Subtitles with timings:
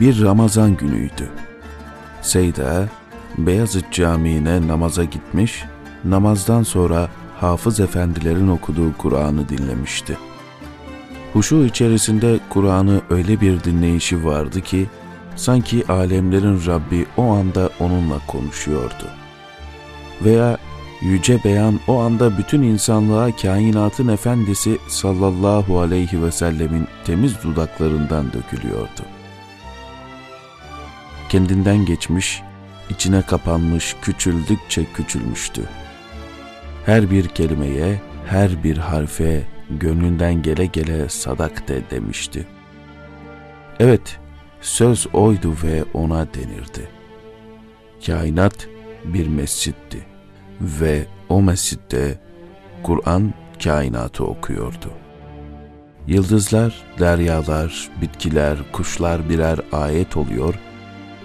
[0.00, 1.28] Bir Ramazan günüydü.
[2.22, 2.88] Seyda,
[3.38, 5.64] Beyazıt Camii'ne namaza gitmiş,
[6.04, 7.08] namazdan sonra
[7.40, 10.18] hafız efendilerin okuduğu Kur'an'ı dinlemişti.
[11.32, 14.86] Huşu içerisinde Kur'an'ı öyle bir dinleyişi vardı ki,
[15.36, 19.06] sanki alemlerin Rabbi o anda onunla konuşuyordu.
[20.24, 20.58] Veya
[21.00, 29.19] yüce beyan o anda bütün insanlığa kainatın efendisi sallallahu aleyhi ve sellemin temiz dudaklarından dökülüyordu.
[31.30, 32.42] Kendinden geçmiş,
[32.88, 35.62] içine kapanmış, küçüldükçe küçülmüştü.
[36.86, 42.46] Her bir kelimeye, her bir harfe gönlünden gele gele sadak de demişti.
[43.80, 44.18] Evet,
[44.60, 46.88] söz oydu ve ona denirdi.
[48.06, 48.68] Kainat
[49.04, 50.06] bir mescitti
[50.60, 52.20] ve o mescitte
[52.82, 53.34] Kur'an
[53.64, 54.92] kainatı okuyordu.
[56.06, 60.54] Yıldızlar, deryalar, bitkiler, kuşlar birer ayet oluyor,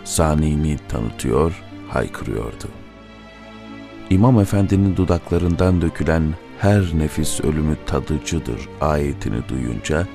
[0.05, 2.67] sanini tanıtıyor, haykırıyordu.
[4.09, 6.23] İmam Efendi'nin dudaklarından dökülen
[6.59, 10.07] her nefis ölümü tadıcıdır ayetini duyunca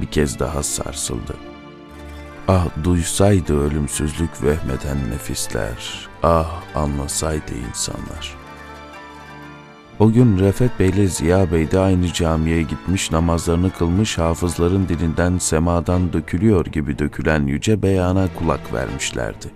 [0.00, 1.34] bir kez daha sarsıldı.
[2.48, 8.45] Ah duysaydı ölümsüzlük vehmeden nefisler, ah anlasaydı insanlar.''
[9.98, 15.38] O gün Refet Bey ile Ziya Bey de aynı camiye gitmiş namazlarını kılmış hafızların dilinden
[15.38, 19.46] semadan dökülüyor gibi dökülen yüce beyana kulak vermişlerdi.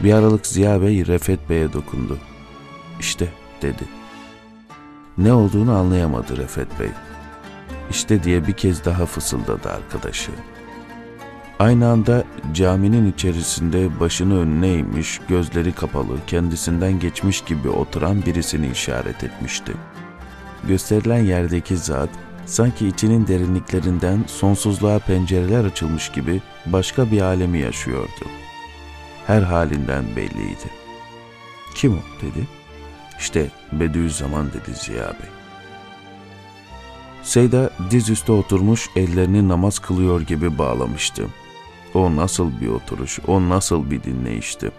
[0.00, 2.18] Bir aralık Ziya Bey Refet Bey'e dokundu.
[3.00, 3.28] İşte
[3.62, 3.84] dedi.
[5.18, 6.90] Ne olduğunu anlayamadı Refet Bey.
[7.90, 10.32] İşte diye bir kez daha fısıldadı arkadaşı.
[11.58, 19.24] Aynı anda caminin içerisinde başını önüne eğmiş, gözleri kapalı, kendisinden geçmiş gibi oturan birisini işaret
[19.24, 19.72] etmişti.
[20.68, 22.08] Gösterilen yerdeki zat,
[22.46, 28.24] sanki içinin derinliklerinden sonsuzluğa pencereler açılmış gibi başka bir alemi yaşıyordu.
[29.26, 30.70] Her halinden belliydi.
[31.74, 32.48] Kim o dedi.
[33.18, 35.28] İşte Bediüzzaman dedi Ziya Bey.
[37.22, 41.24] Seyda dizüstü oturmuş ellerini namaz kılıyor gibi bağlamıştı.
[41.94, 44.70] O nasıl bir oturuş, o nasıl bir dinleyişti.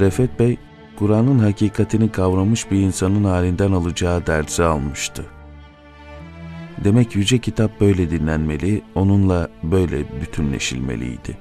[0.00, 0.56] Refet Bey,
[0.96, 5.24] Kur'an'ın hakikatini kavramış bir insanın halinden alacağı dersi almıştı.
[6.84, 11.38] Demek yüce kitap böyle dinlenmeli, onunla böyle bütünleşilmeliydi.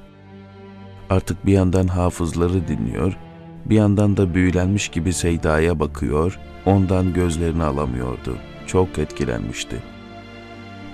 [1.09, 3.17] Artık bir yandan hafızları dinliyor,
[3.65, 8.37] bir yandan da büyülenmiş gibi Seyda'ya bakıyor, ondan gözlerini alamıyordu.
[8.67, 9.75] Çok etkilenmişti.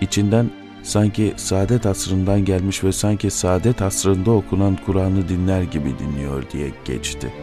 [0.01, 0.49] İçinden
[0.83, 7.33] sanki saadet asrından gelmiş ve sanki saadet asrında okunan Kur'an'ı dinler gibi dinliyor diye geçti.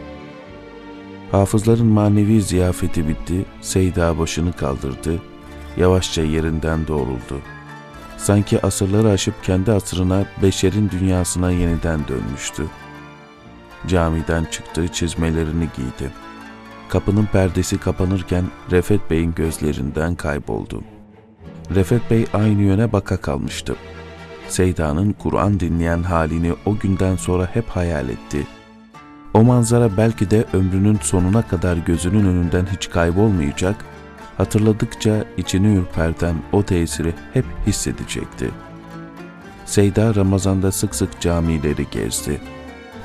[1.31, 5.21] Hafızların manevi ziyafeti bitti, Seyda başını kaldırdı,
[5.77, 7.41] yavaşça yerinden doğruldu.
[8.17, 12.65] Sanki asırları aşıp kendi asrına, beşerin dünyasına yeniden dönmüştü.
[13.87, 16.11] Camiden çıktı, çizmelerini giydi.
[16.89, 21.00] Kapının perdesi kapanırken Refet Bey'in gözlerinden kayboldu.''
[21.75, 23.75] Refet Bey aynı yöne baka kalmıştı.
[24.47, 28.47] Seyda'nın Kur'an dinleyen halini o günden sonra hep hayal etti.
[29.33, 33.85] O manzara belki de ömrünün sonuna kadar gözünün önünden hiç kaybolmayacak,
[34.37, 38.51] hatırladıkça içini ürperten o tesiri hep hissedecekti.
[39.65, 42.41] Seyda Ramazan'da sık sık camileri gezdi.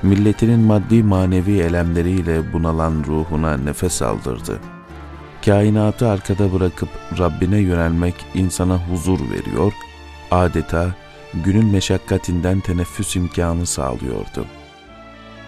[0.03, 4.75] Milletinin maddi manevi elemleriyle bunalan ruhuna nefes aldırdı.''
[5.46, 9.72] Kainatı arkada bırakıp Rabbine yönelmek insana huzur veriyor,
[10.30, 10.94] adeta
[11.34, 14.46] günün meşakkatinden teneffüs imkanı sağlıyordu.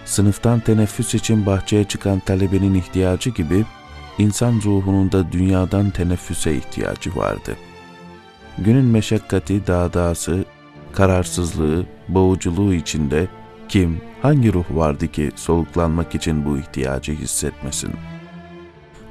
[0.05, 3.65] Sınıftan teneffüs için bahçeye çıkan talebenin ihtiyacı gibi,
[4.19, 7.57] insan ruhunun da dünyadan teneffüse ihtiyacı vardı.
[8.59, 10.45] Günün meşakkati, dağdağısı,
[10.93, 13.29] kararsızlığı, boğuculuğu içinde
[13.69, 18.18] kim, hangi ruh vardı ki soluklanmak için bu ihtiyacı hissetmesin?''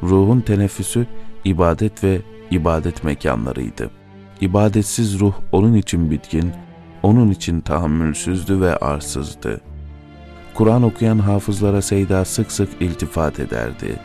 [0.04, 1.08] Ruhun teneffüsü
[1.46, 2.22] ibadet ve
[2.52, 3.90] ibadet mekanlarıydı.
[4.42, 6.52] İbadetsiz ruh onun için bitkin,
[7.04, 9.62] onun için tahammülsüzdü ve arsızdı.
[10.54, 14.00] Kur'an okuyan hafızlara Seyda sık sık iltifat ederdi.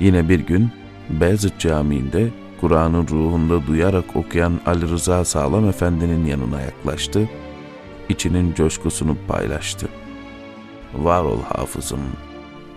[0.00, 0.70] Yine bir gün
[1.10, 2.28] Beyazıt Camii'nde
[2.60, 7.28] Kur'an'ın ruhunda duyarak okuyan Ali Rıza Sağlam Efendi'nin yanına yaklaştı,
[8.08, 9.88] içinin coşkusunu paylaştı.
[10.94, 12.00] Var ol hafızım,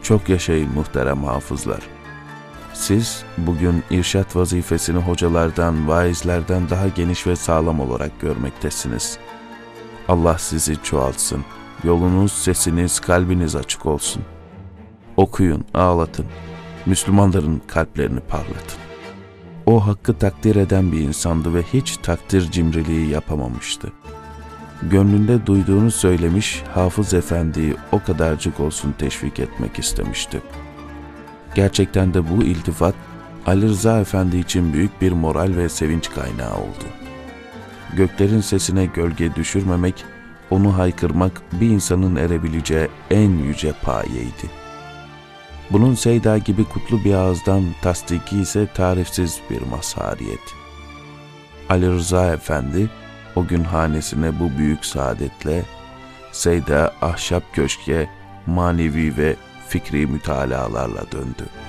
[0.02, 1.99] çok yaşayın muhterem hafızlar.''
[2.80, 9.18] Siz bugün irşat vazifesini hocalardan, vaizlerden daha geniş ve sağlam olarak görmektesiniz.
[10.08, 11.46] Allah sizi çoğaltsın.
[11.84, 14.24] Yolunuz, sesiniz, kalbiniz açık olsun.
[15.18, 16.26] Okuyun, ağlatın.
[16.86, 18.80] Müslümanların kalplerini parlatın.
[19.66, 23.92] O hakkı takdir eden bir insandı ve hiç takdir cimriliği yapamamıştı.
[24.84, 30.42] gönlünde duyduğunu söylemiş Hafız Efendi'yi o kadarcık olsun teşvik etmek istemişti.
[31.56, 32.96] Gerçekten de bu iltifat
[33.46, 36.86] Ali Rıza Efendi için büyük bir moral ve sevinç kaynağı oldu.
[37.94, 40.06] Göklerin sesine gölge düşürmemek,
[40.50, 44.50] onu haykırmak bir insanın erebileceği en yüce payeydi.
[45.72, 50.56] Bunun Seyda gibi kutlu bir ağızdan tasdiki ise tarifsiz bir mazhariyet.
[51.70, 52.90] Ali Rıza Efendi
[53.36, 55.64] o gün hanesine bu büyük saadetle
[56.32, 58.10] Seyda ahşap köşke
[58.46, 59.36] manevi ve
[59.70, 61.69] fikri mütalalarla döndü.''